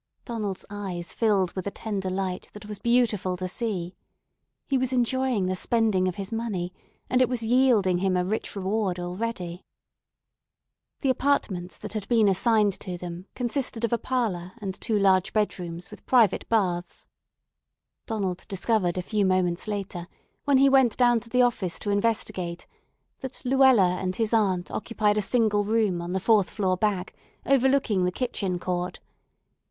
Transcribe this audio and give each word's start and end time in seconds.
Donald's 0.25 0.65
eyes 0.71 1.13
filled 1.13 1.53
with 1.53 1.67
a 1.67 1.69
tender 1.69 2.09
light 2.09 2.49
that 2.53 2.65
was 2.65 2.79
beautiful 2.79 3.37
to 3.37 3.47
see. 3.47 3.93
He 4.67 4.75
was 4.75 4.91
enjoying 4.91 5.45
the 5.45 5.55
spending 5.55 6.07
of 6.07 6.15
his 6.15 6.31
money, 6.31 6.73
and 7.07 7.21
it 7.21 7.29
was 7.29 7.43
yielding 7.43 7.99
him 7.99 8.17
a 8.17 8.25
rich 8.25 8.55
reward 8.55 8.97
already. 8.99 9.63
The 11.01 11.11
apartments 11.11 11.77
that 11.77 11.93
had 11.93 12.07
been 12.07 12.27
assigned 12.27 12.79
to 12.79 12.97
them 12.97 13.27
consisted 13.35 13.85
of 13.85 13.93
a 13.93 13.99
parlor 13.99 14.53
and 14.57 14.73
two 14.81 14.97
large 14.97 15.33
bedrooms 15.33 15.91
with 15.91 16.07
private 16.07 16.49
baths. 16.49 17.05
Donald 18.07 18.47
discovered 18.47 18.97
a 18.97 19.03
few 19.03 19.23
moments 19.23 19.67
later, 19.67 20.07
when 20.45 20.57
he 20.57 20.67
went 20.67 20.97
down 20.97 21.19
to 21.19 21.29
the 21.29 21.43
office 21.43 21.77
to 21.77 21.91
investigate, 21.91 22.65
that 23.19 23.45
Luella 23.45 23.97
and 24.01 24.15
his 24.15 24.33
aunt 24.33 24.71
occupied 24.71 25.19
a 25.19 25.21
single 25.21 25.63
room 25.63 26.01
on 26.01 26.11
the 26.13 26.19
fourth 26.19 26.49
floor 26.49 26.75
back, 26.75 27.13
overlooking 27.45 28.03
the 28.03 28.11
kitchen 28.11 28.57
court. 28.57 28.99